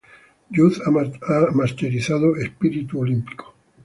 Youth 0.49 0.81
ha 0.83 0.89
masterizado 1.53 2.35
"Espíritu 2.35 2.97
olímpico". 3.01 3.53